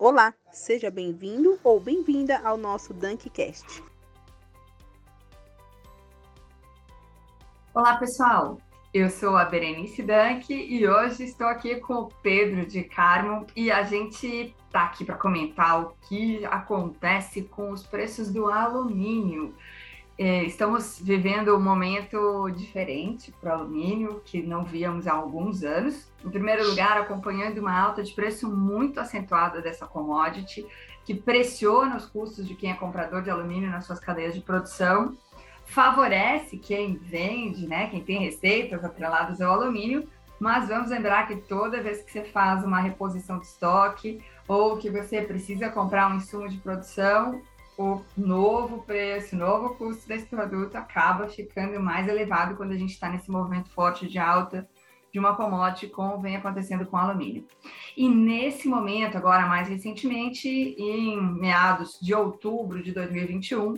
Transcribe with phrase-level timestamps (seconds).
[0.00, 3.82] Olá, seja bem-vindo ou bem-vinda ao nosso Dunkcast.
[7.74, 8.60] Olá, pessoal.
[8.94, 13.72] Eu sou a Berenice Dunk e hoje estou aqui com o Pedro de Carmo e
[13.72, 19.52] a gente está aqui para comentar o que acontece com os preços do alumínio.
[20.20, 26.10] É, estamos vivendo um momento diferente para o alumínio, que não víamos há alguns anos.
[26.24, 30.66] Em primeiro lugar, acompanhando uma alta de preço muito acentuada dessa commodity,
[31.04, 35.16] que pressiona os custos de quem é comprador de alumínio nas suas cadeias de produção,
[35.64, 40.08] favorece quem vende, né, quem tem receitas atreladas ao alumínio,
[40.40, 44.90] mas vamos lembrar que toda vez que você faz uma reposição de estoque ou que
[44.90, 47.40] você precisa comprar um insumo de produção,
[47.78, 53.08] o novo preço, novo custo desse produto acaba ficando mais elevado quando a gente está
[53.08, 54.68] nesse movimento forte de alta
[55.12, 57.46] de uma commodity, como vem acontecendo com o alumínio.
[57.96, 63.74] E nesse momento, agora mais recentemente, em meados de outubro de 2021,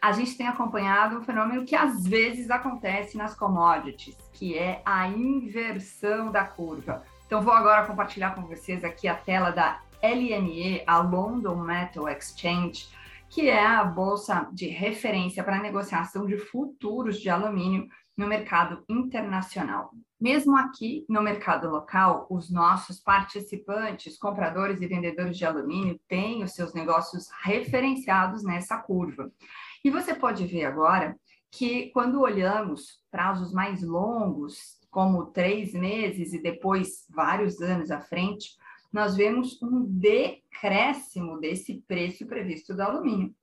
[0.00, 5.06] a gente tem acompanhado um fenômeno que às vezes acontece nas commodities, que é a
[5.06, 7.04] inversão da curva.
[7.26, 12.88] Então, vou agora compartilhar com vocês aqui a tela da LME, a London Metal Exchange,
[13.32, 19.90] que é a bolsa de referência para negociação de futuros de alumínio no mercado internacional.
[20.20, 26.52] Mesmo aqui no mercado local, os nossos participantes, compradores e vendedores de alumínio, têm os
[26.52, 29.32] seus negócios referenciados nessa curva.
[29.82, 31.16] E você pode ver agora
[31.50, 38.50] que quando olhamos prazos mais longos, como três meses e depois vários anos à frente,
[38.92, 43.34] nós vemos um decréscimo desse preço previsto do alumínio.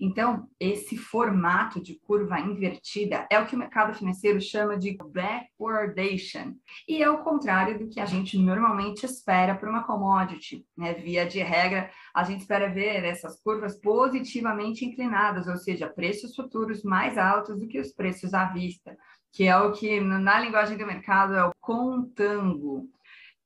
[0.00, 6.54] Então, esse formato de curva invertida é o que o mercado financeiro chama de backwardation,
[6.88, 10.66] e é o contrário do que a gente normalmente espera para uma commodity.
[10.76, 10.94] Né?
[10.94, 16.82] Via de regra, a gente espera ver essas curvas positivamente inclinadas, ou seja, preços futuros
[16.82, 18.96] mais altos do que os preços à vista,
[19.32, 22.88] que é o que na linguagem do mercado é o contango.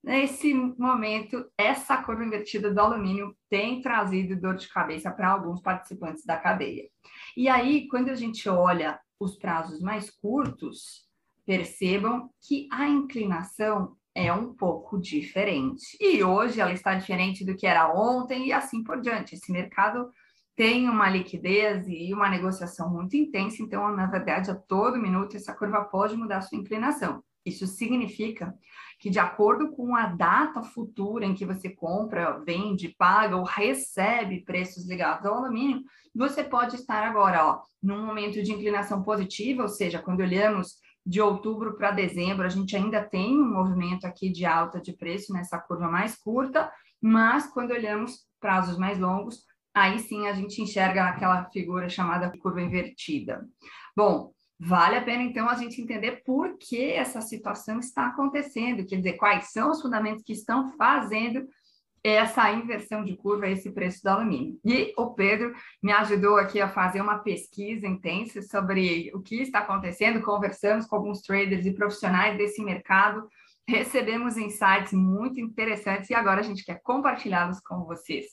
[0.02, 6.24] Nesse momento, essa curva invertida do alumínio tem trazido dor de cabeça para alguns participantes
[6.24, 6.88] da cadeia.
[7.36, 11.06] E aí, quando a gente olha os prazos mais curtos,
[11.44, 15.96] percebam que a inclinação é um pouco diferente.
[16.00, 19.34] E hoje ela está diferente do que era ontem e assim por diante.
[19.34, 20.10] Esse mercado
[20.54, 25.54] tem uma liquidez e uma negociação muito intensa, então, na verdade, a todo minuto essa
[25.54, 27.22] curva pode mudar sua inclinação.
[27.46, 28.52] Isso significa
[28.98, 34.44] que, de acordo com a data futura em que você compra, vende, paga ou recebe
[34.44, 35.82] preços ligados ao alumínio,
[36.14, 40.76] você pode estar agora, ó, num momento de inclinação positiva, ou seja, quando olhamos
[41.06, 45.32] de outubro para dezembro, a gente ainda tem um movimento aqui de alta de preço
[45.32, 46.70] nessa curva mais curta,
[47.00, 52.60] mas quando olhamos prazos mais longos, aí sim a gente enxerga aquela figura chamada curva
[52.60, 53.46] invertida.
[53.96, 58.96] Bom, Vale a pena, então, a gente entender por que essa situação está acontecendo, quer
[58.96, 61.46] dizer, quais são os fundamentos que estão fazendo
[62.02, 64.58] essa inversão de curva, esse preço do alumínio.
[64.64, 65.52] E o Pedro
[65.82, 70.96] me ajudou aqui a fazer uma pesquisa intensa sobre o que está acontecendo, conversamos com
[70.96, 73.28] alguns traders e profissionais desse mercado,
[73.66, 78.26] recebemos insights muito interessantes e agora a gente quer compartilhá-los com vocês.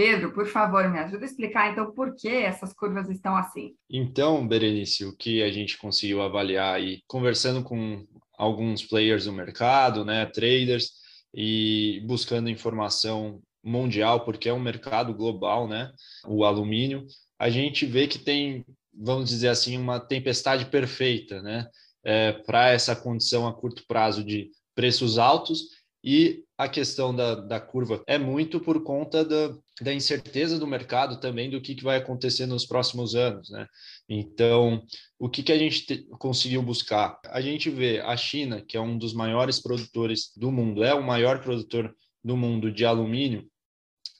[0.00, 3.74] Pedro, por favor, me ajuda a explicar então por que essas curvas estão assim.
[3.90, 8.06] Então, Berenice, o que a gente conseguiu avaliar aí, conversando com
[8.38, 10.92] alguns players do mercado, né, traders,
[11.34, 15.92] e buscando informação mundial, porque é um mercado global, né,
[16.26, 17.06] o alumínio,
[17.38, 21.68] a gente vê que tem, vamos dizer assim, uma tempestade perfeita, né,
[22.02, 25.60] é, para essa condição a curto prazo de preços altos
[26.02, 31.18] e a questão da, da curva é muito por conta da, da incerteza do mercado
[31.18, 33.66] também do que, que vai acontecer nos próximos anos, né?
[34.06, 34.84] Então,
[35.18, 37.18] o que, que a gente te, conseguiu buscar?
[37.28, 41.02] A gente vê a China, que é um dos maiores produtores do mundo, é o
[41.02, 43.48] maior produtor do mundo de alumínio,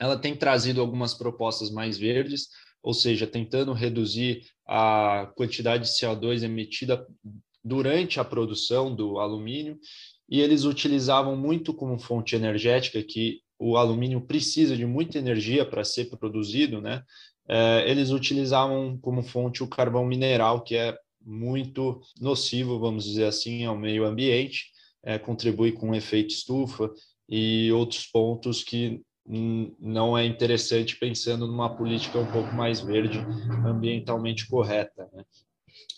[0.00, 2.48] ela tem trazido algumas propostas mais verdes,
[2.82, 7.06] ou seja, tentando reduzir a quantidade de CO2 emitida
[7.62, 9.78] durante a produção do alumínio
[10.30, 15.84] e eles utilizavam muito como fonte energética que o alumínio precisa de muita energia para
[15.84, 17.02] ser produzido, né?
[17.48, 23.64] É, eles utilizavam como fonte o carvão mineral, que é muito nocivo, vamos dizer assim,
[23.64, 24.70] ao meio ambiente,
[25.02, 26.90] é, contribui com o efeito estufa
[27.28, 29.02] e outros pontos que
[29.78, 33.18] não é interessante pensando numa política um pouco mais verde,
[33.64, 35.08] ambientalmente correta.
[35.12, 35.24] Né?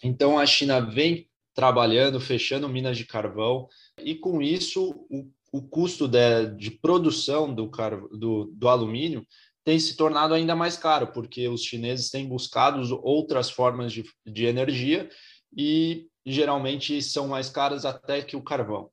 [0.02, 3.68] Então a China vem trabalhando, fechando minas de carvão,
[3.98, 7.70] e com isso o, o custo de, de produção do,
[8.12, 9.26] do, do alumínio
[9.64, 14.46] tem se tornado ainda mais caro, porque os chineses têm buscado outras formas de, de
[14.46, 15.08] energia
[15.56, 18.90] e geralmente são mais caras até que o carvão.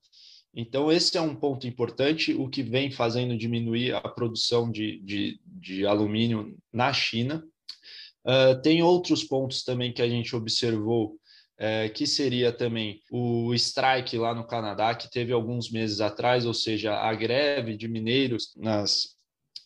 [0.53, 5.39] Então, esse é um ponto importante, o que vem fazendo diminuir a produção de, de,
[5.45, 7.44] de alumínio na China.
[8.25, 11.19] Uh, tem outros pontos também que a gente observou,
[11.59, 16.53] uh, que seria também o strike lá no Canadá, que teve alguns meses atrás, ou
[16.53, 19.09] seja, a greve de mineiros nas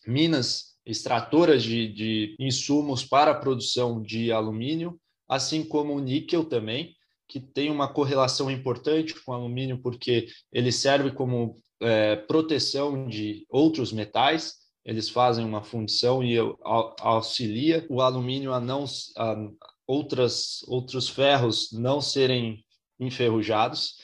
[0.06, 4.98] minas extratoras de, de insumos para a produção de alumínio,
[5.28, 6.94] assim como o níquel também,
[7.26, 13.46] que tem uma correlação importante com o alumínio, porque ele serve como é, proteção de
[13.48, 16.36] outros metais, eles fazem uma fundição e
[17.00, 18.84] auxilia o alumínio a não
[19.16, 19.36] a
[19.86, 22.64] outras outros ferros não serem
[22.98, 23.96] enferrujados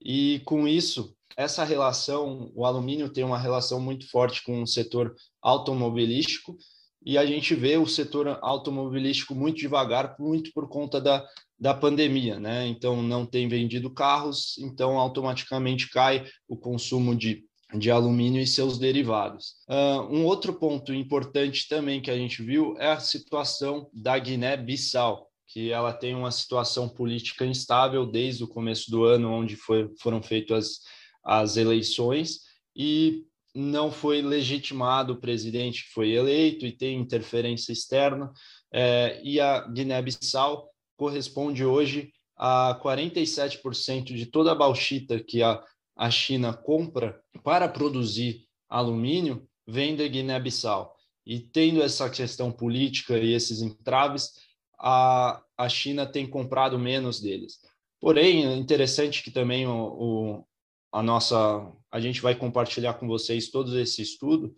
[0.00, 5.14] e com isso essa relação o alumínio tem uma relação muito forte com o setor
[5.42, 6.56] automobilístico
[7.04, 11.26] e a gente vê o setor automobilístico muito devagar muito por conta da
[11.60, 12.66] da pandemia, né?
[12.66, 17.44] Então não tem vendido carros, então automaticamente cai o consumo de,
[17.74, 19.54] de alumínio e seus derivados.
[19.68, 25.28] Uh, um outro ponto importante também que a gente viu é a situação da Guiné-Bissau,
[25.46, 30.22] que ela tem uma situação política instável desde o começo do ano, onde foi, foram
[30.22, 30.80] feitas
[31.24, 32.40] as, as eleições,
[32.74, 33.24] e
[33.54, 38.32] não foi legitimado o presidente que foi eleito e tem interferência externa,
[38.72, 45.62] é, e a Guiné-Bissau corresponde hoje a 47% de toda a bauxita que a,
[46.00, 50.96] a China compra para produzir alumínio vem da Guiné-Bissau.
[51.26, 54.30] E tendo essa questão política e esses entraves,
[54.78, 57.58] a, a China tem comprado menos deles.
[58.00, 60.44] Porém, é interessante que também o, o,
[60.90, 64.54] a nossa a gente vai compartilhar com vocês todo esse estudo.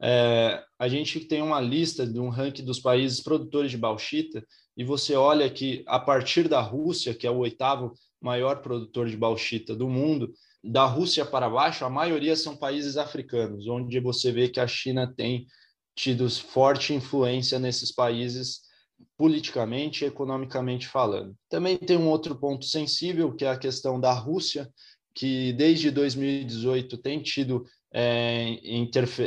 [0.00, 4.42] É, a gente tem uma lista de um ranking dos países produtores de bauxita
[4.74, 9.16] e você olha que a partir da Rússia, que é o oitavo maior produtor de
[9.16, 10.32] bauxita do mundo,
[10.66, 15.12] da Rússia para baixo, a maioria são países africanos, onde você vê que a China
[15.16, 15.46] tem
[15.94, 18.60] tido forte influência nesses países
[19.16, 21.34] politicamente e economicamente falando.
[21.48, 24.68] Também tem um outro ponto sensível, que é a questão da Rússia,
[25.14, 28.58] que desde 2018 tem tido é,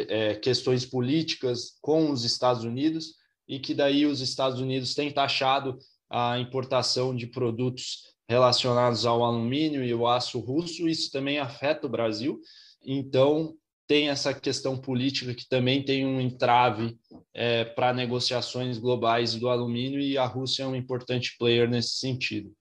[0.07, 3.15] é, questões políticas com os Estados Unidos,
[3.47, 9.83] e que daí os Estados Unidos têm taxado a importação de produtos relacionados ao alumínio
[9.83, 12.39] e o aço russo, isso também afeta o Brasil.
[12.85, 13.55] Então,
[13.87, 16.95] tem essa questão política que também tem um entrave
[17.33, 22.55] é, para negociações globais do alumínio e a Rússia é um importante player nesse sentido.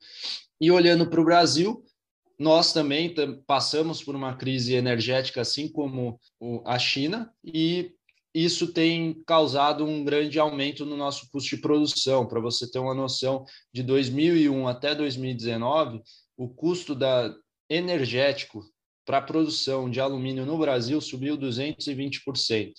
[0.58, 1.84] E olhando para o Brasil,
[2.38, 3.14] nós também
[3.46, 6.18] passamos por uma crise energética, assim como
[6.64, 7.92] a China, e
[8.44, 12.26] isso tem causado um grande aumento no nosso custo de produção.
[12.26, 16.00] Para você ter uma noção, de 2001 até 2019,
[16.36, 17.34] o custo da
[17.68, 18.62] energético
[19.04, 22.72] para a produção de alumínio no Brasil subiu 220%.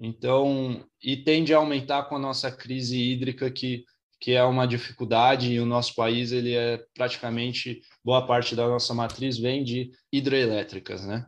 [0.00, 3.84] Então, e tende a aumentar com a nossa crise hídrica, que,
[4.20, 8.94] que é uma dificuldade, e o nosso país, ele é praticamente, boa parte da nossa
[8.94, 11.26] matriz vem de hidrelétricas, né?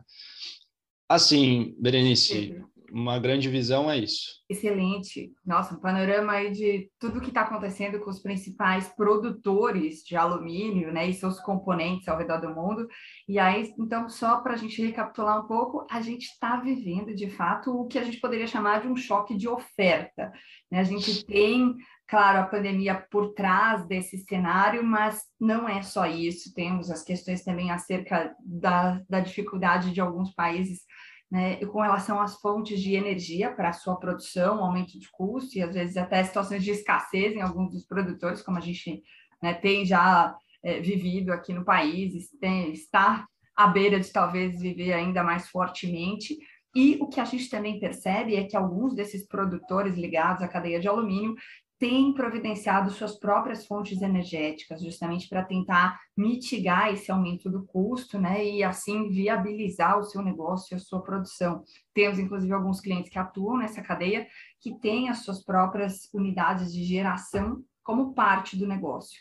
[1.07, 4.41] Assim, Berenice, uhum uma grande visão é isso.
[4.49, 5.31] Excelente.
[5.45, 10.91] Nossa, um panorama aí de tudo que está acontecendo com os principais produtores de alumínio,
[10.91, 12.87] né, e seus componentes ao redor do mundo.
[13.27, 17.29] E aí, então, só para a gente recapitular um pouco, a gente está vivendo, de
[17.29, 20.31] fato, o que a gente poderia chamar de um choque de oferta.
[20.69, 20.79] Né?
[20.79, 21.75] A gente tem
[22.11, 26.53] claro, a pandemia por trás desse cenário, mas não é só isso.
[26.53, 30.81] Temos as questões também acerca da, da dificuldade de alguns países
[31.31, 35.61] né, com relação às fontes de energia para a sua produção, aumento de custo e
[35.61, 39.01] às vezes até situações de escassez em alguns dos produtores, como a gente
[39.41, 44.91] né, tem já é, vivido aqui no país, tem, está à beira de talvez viver
[44.91, 46.37] ainda mais fortemente.
[46.75, 50.79] E o que a gente também percebe é que alguns desses produtores ligados à cadeia
[50.79, 51.35] de alumínio
[51.81, 58.45] tem providenciado suas próprias fontes energéticas, justamente para tentar mitigar esse aumento do custo, né,
[58.45, 61.63] e assim viabilizar o seu negócio e a sua produção.
[61.91, 64.27] Temos, inclusive, alguns clientes que atuam nessa cadeia
[64.59, 69.19] que têm as suas próprias unidades de geração como parte do negócio.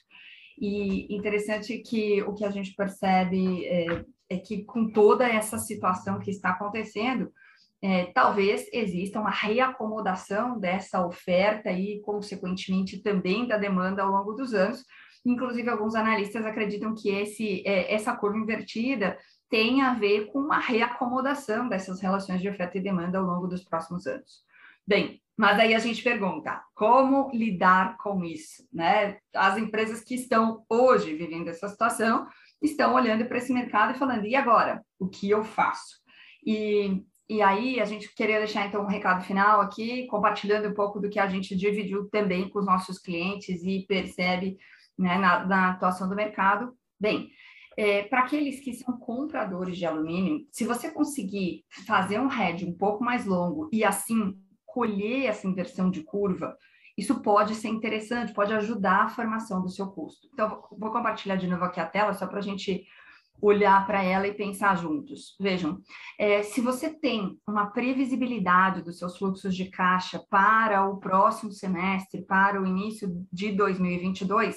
[0.58, 6.18] E interessante que o que a gente percebe é, é que com toda essa situação
[6.18, 7.32] que está acontecendo,
[7.82, 14.52] é, talvez exista uma reacomodação dessa oferta e, consequentemente, também da demanda ao longo dos
[14.52, 14.84] anos.
[15.24, 19.18] Inclusive, alguns analistas acreditam que esse, é, essa curva invertida
[19.48, 23.64] tem a ver com uma reacomodação dessas relações de oferta e demanda ao longo dos
[23.64, 24.44] próximos anos.
[24.86, 28.66] Bem, mas aí a gente pergunta, como lidar com isso?
[28.72, 29.18] Né?
[29.34, 32.26] As empresas que estão hoje vivendo essa situação
[32.60, 34.84] estão olhando para esse mercado e falando, e agora?
[34.98, 35.98] O que eu faço?
[36.44, 40.98] E, e aí a gente queria deixar então um recado final aqui, compartilhando um pouco
[40.98, 44.58] do que a gente dividiu também com os nossos clientes e percebe
[44.98, 46.74] né, na, na atuação do mercado.
[46.98, 47.30] Bem,
[47.76, 52.76] é, para aqueles que são compradores de alumínio, se você conseguir fazer um hedge um
[52.76, 56.56] pouco mais longo e assim colher essa inversão de curva,
[56.98, 60.28] isso pode ser interessante, pode ajudar a formação do seu custo.
[60.32, 62.84] Então, vou compartilhar de novo aqui a tela, só para a gente
[63.40, 65.36] olhar para ela e pensar juntos.
[65.40, 65.80] Vejam,
[66.18, 72.24] é, se você tem uma previsibilidade dos seus fluxos de caixa para o próximo semestre,
[72.24, 74.56] para o início de 2022,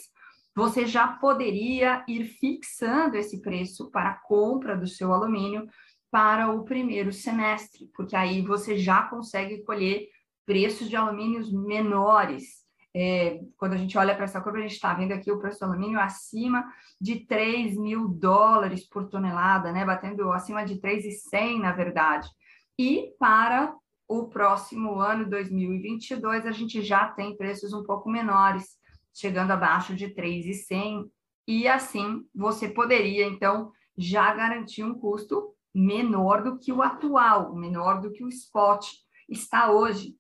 [0.56, 5.68] você já poderia ir fixando esse preço para a compra do seu alumínio
[6.12, 10.08] para o primeiro semestre, porque aí você já consegue colher
[10.46, 12.63] preços de alumínios menores.
[12.96, 15.60] É, quando a gente olha para essa curva, a gente está vendo aqui o preço
[15.60, 16.64] do alumínio acima
[17.02, 19.84] de 3 mil dólares por tonelada, né?
[19.84, 22.30] batendo acima de 3,100, na verdade.
[22.78, 23.76] E para
[24.08, 28.78] o próximo ano, 2022, a gente já tem preços um pouco menores,
[29.14, 31.10] chegando abaixo de 3,100.
[31.48, 38.02] E assim, você poderia, então, já garantir um custo menor do que o atual, menor
[38.02, 38.86] do que o spot
[39.28, 40.16] está hoje.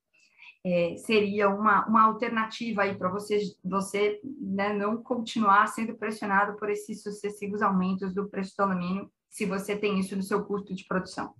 [0.65, 6.69] É, seria uma, uma alternativa aí para você, você né, não continuar sendo pressionado por
[6.69, 10.85] esses sucessivos aumentos do preço do alumínio, se você tem isso no seu custo de
[10.85, 11.33] produção.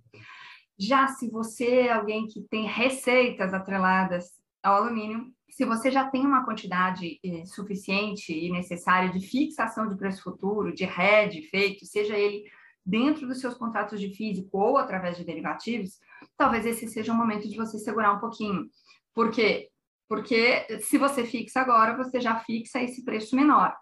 [0.78, 4.30] Já se você é alguém que tem receitas atreladas
[4.62, 9.96] ao alumínio, se você já tem uma quantidade eh, suficiente e necessária de fixação de
[9.96, 12.42] preço futuro, de hedge feito, seja ele
[12.84, 16.00] dentro dos seus contratos de físico ou através de derivativos,
[16.36, 18.66] talvez esse seja o momento de você segurar um pouquinho.
[19.14, 19.68] Por quê?
[20.08, 23.74] Porque se você fixa agora, você já fixa esse preço menor.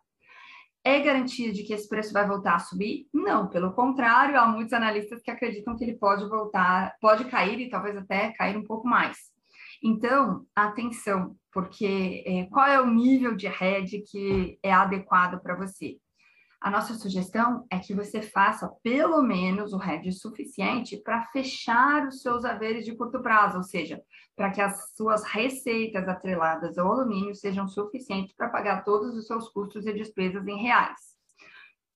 [0.85, 3.07] É garantia de que esse preço vai voltar a subir?
[3.13, 7.71] Não, pelo contrário, há muitos analistas que acreditam que ele pode voltar, pode cair e
[7.71, 9.17] talvez até cair um pouco mais.
[9.83, 15.99] Então, atenção, porque é, qual é o nível de hedge que é adequado para você?
[16.63, 22.23] A nossa sugestão é que você faça pelo menos o hedge suficiente para fechar os
[22.23, 24.01] seus haveres de curto prazo, ou seja,
[24.37, 29.49] para que as suas receitas atreladas ao alumínio sejam suficientes para pagar todos os seus
[29.49, 31.01] custos e despesas em reais.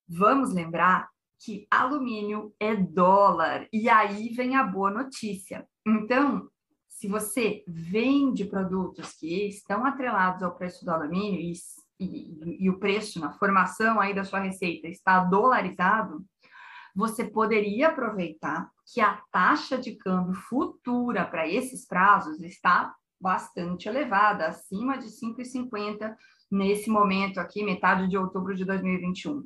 [0.09, 1.09] Vamos lembrar
[1.39, 5.65] que alumínio é dólar, e aí vem a boa notícia.
[5.87, 6.51] Então,
[6.89, 11.53] se você vende produtos que estão atrelados ao preço do alumínio e
[11.99, 16.25] e, e, o preço na formação aí da sua receita está dolarizado,
[16.95, 24.47] você poderia aproveitar que a taxa de câmbio futura para esses prazos está bastante elevada,
[24.47, 26.15] acima de 5,50
[26.51, 29.43] nesse momento aqui, metade de outubro de 2021.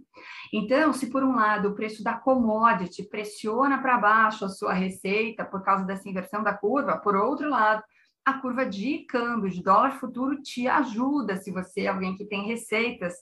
[0.53, 5.45] Então, se por um lado o preço da commodity pressiona para baixo a sua receita
[5.45, 7.83] por causa dessa inversão da curva, por outro lado,
[8.31, 12.47] a curva de câmbio de dólar futuro te ajuda se você é alguém que tem
[12.47, 13.15] receitas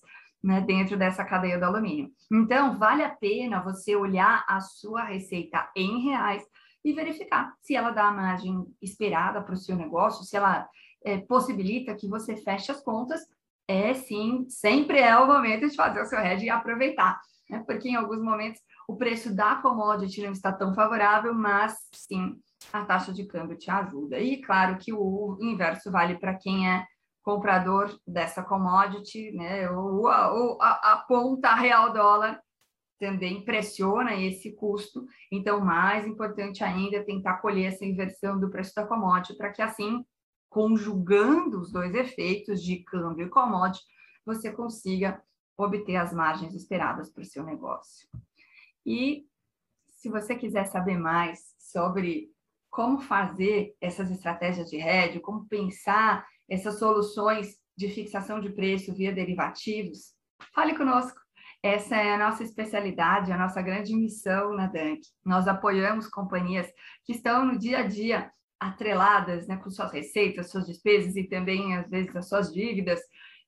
[0.42, 2.10] né, dentro dessa cadeia do alumínio.
[2.30, 6.44] Então, vale a pena você olhar a sua receita em reais
[6.84, 10.68] e verificar se ela dá a margem esperada para o seu negócio, se ela
[11.04, 13.20] é, possibilita que você feche as contas.
[13.66, 17.62] É sim, sempre é o momento de fazer o seu hedge e aproveitar, né?
[17.66, 22.40] porque em alguns momentos o preço da commodity não está tão favorável, mas sim
[22.72, 24.18] a taxa de câmbio te ajuda.
[24.18, 26.86] E claro que o inverso vale para quem é
[27.22, 29.70] comprador dessa commodity, né?
[29.70, 32.40] Ou a, ou a, a ponta real dólar
[32.98, 35.06] também pressiona esse custo.
[35.30, 39.62] Então, mais importante ainda é tentar colher essa inversão do preço da commodity para que
[39.62, 40.04] assim,
[40.48, 43.84] conjugando os dois efeitos de câmbio e commodity,
[44.24, 45.22] você consiga
[45.56, 48.08] obter as margens esperadas para o seu negócio.
[48.84, 49.26] E
[49.88, 52.30] se você quiser saber mais sobre
[52.78, 59.12] como fazer essas estratégias de hedge, como pensar essas soluções de fixação de preço via
[59.12, 60.12] derivativos,
[60.54, 61.18] fale conosco.
[61.60, 65.00] Essa é a nossa especialidade, a nossa grande missão na Dank.
[65.24, 66.68] Nós apoiamos companhias
[67.04, 68.30] que estão no dia a dia
[68.60, 73.00] atreladas né, com suas receitas, suas despesas e também, às vezes, as suas dívidas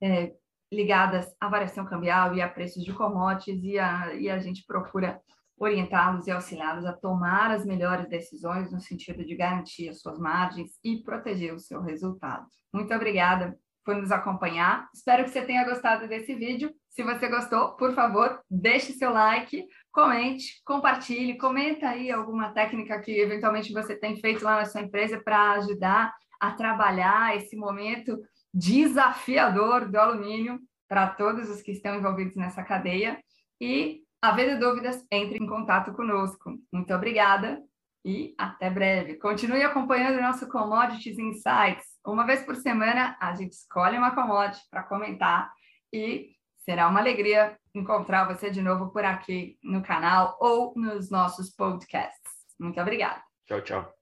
[0.02, 0.32] é,
[0.72, 5.22] ligadas à variação cambial e a preços de commodities, e a, e a gente procura
[5.60, 10.70] orientá-los e auxiliá-los a tomar as melhores decisões no sentido de garantir as suas margens
[10.82, 12.46] e proteger o seu resultado.
[12.72, 14.88] Muito obrigada por nos acompanhar.
[14.94, 16.72] Espero que você tenha gostado desse vídeo.
[16.88, 23.12] Se você gostou, por favor, deixe seu like, comente, compartilhe, comenta aí alguma técnica que
[23.20, 28.18] eventualmente você tem feito lá na sua empresa para ajudar a trabalhar esse momento
[28.52, 33.20] desafiador do alumínio para todos os que estão envolvidos nessa cadeia.
[33.60, 36.58] E, havendo dúvidas, entre em contato conosco.
[36.72, 37.62] Muito obrigada
[38.04, 39.16] e até breve.
[39.16, 41.86] Continue acompanhando o nosso Commodities Insights.
[42.04, 45.52] Uma vez por semana, a gente escolhe uma commodity para comentar
[45.92, 46.30] e
[46.64, 52.20] será uma alegria encontrar você de novo por aqui no canal ou nos nossos podcasts.
[52.58, 53.22] Muito obrigada.
[53.46, 53.94] Tchau, tchau.